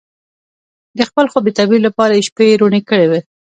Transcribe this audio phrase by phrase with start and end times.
[0.97, 3.21] د خپل خوب د تعبیر لپاره یې شپې روڼې کړې وې.